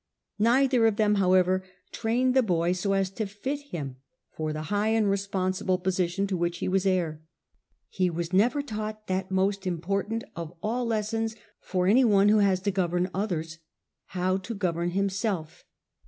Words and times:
Neither 0.39 0.87
of 0.87 0.95
them, 0.95 1.13
however, 1.21 1.63
trained 1.91 2.33
the 2.33 2.41
boy 2.41 2.71
so 2.71 2.93
as 2.93 3.11
to 3.11 3.27
fit 3.27 3.59
him 3.69 3.97
for 4.31 4.51
the 4.51 4.63
high 4.73 4.87
and 4.87 5.07
responsible 5.07 5.77
position 5.77 6.25
to 6.25 6.35
which 6.37 6.57
he 6.57 6.67
was 6.67 6.87
heir; 6.87 7.21
he 7.87 8.09
was 8.09 8.33
never 8.33 8.63
taught 8.63 9.05
that 9.05 9.29
most 9.29 9.67
important 9.67 10.23
of 10.35 10.53
all 10.63 10.87
lessons 10.87 11.35
for 11.59 11.85
anyone 11.85 12.29
who 12.29 12.39
has 12.39 12.61
to 12.61 12.71
govern 12.71 13.11
others— 13.13 13.59
how 14.17 14.37
to 14.37 14.55
govern 14.55 14.89
himself. 14.89 15.63